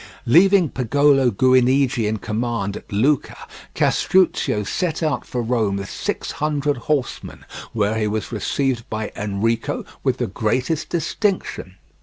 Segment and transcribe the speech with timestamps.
[0.25, 3.37] Leaving Pagolo Guinigi in command at Lucca,
[3.75, 9.85] Castruccio set out for Rome with six hundred horsemen, where he was received by Enrico
[10.01, 11.75] with the greatest distinction.